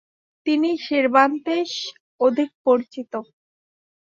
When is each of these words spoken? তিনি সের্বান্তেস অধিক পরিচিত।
তিনি 0.45 0.69
সের্বান্তেস 0.87 1.71
অধিক 2.21 2.49
পরিচিত। 2.65 3.13